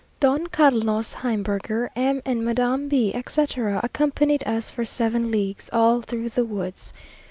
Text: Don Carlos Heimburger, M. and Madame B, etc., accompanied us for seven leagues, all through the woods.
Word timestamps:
Don 0.19 0.47
Carlos 0.47 1.13
Heimburger, 1.13 1.91
M. 1.95 2.23
and 2.25 2.43
Madame 2.43 2.87
B, 2.89 3.13
etc., 3.13 3.79
accompanied 3.83 4.43
us 4.47 4.71
for 4.71 4.83
seven 4.83 5.29
leagues, 5.29 5.69
all 5.71 6.01
through 6.01 6.29
the 6.29 6.43
woods. 6.43 6.91